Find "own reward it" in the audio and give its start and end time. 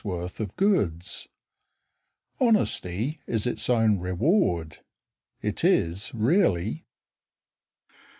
3.69-5.63